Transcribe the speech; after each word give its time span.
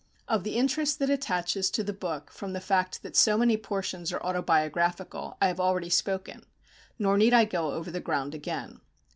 Of 0.27 0.43
the 0.43 0.55
interest 0.55 0.97
that 0.97 1.11
attaches 1.11 1.69
to 1.69 1.83
the 1.83 1.93
book 1.93 2.31
from 2.31 2.53
the 2.53 2.59
fact 2.59 3.03
that 3.03 3.15
so 3.15 3.37
many 3.37 3.55
portions 3.55 4.11
are 4.11 4.19
autobiographical, 4.23 5.37
I 5.39 5.45
have 5.47 5.59
already 5.59 5.91
spoken; 5.91 6.43
nor 6.97 7.19
need 7.19 7.35
I 7.35 7.45
go 7.45 7.69
over 7.73 7.91
the 7.91 7.99
ground 7.99 8.33
again. 8.33 8.81